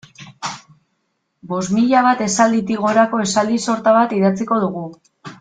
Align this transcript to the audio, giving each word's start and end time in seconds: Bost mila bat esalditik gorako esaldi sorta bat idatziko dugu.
Bost 1.51 1.73
mila 1.75 2.01
bat 2.07 2.23
esalditik 2.29 2.81
gorako 2.87 3.21
esaldi 3.27 3.61
sorta 3.67 3.95
bat 4.01 4.17
idatziko 4.23 4.59
dugu. 4.67 4.85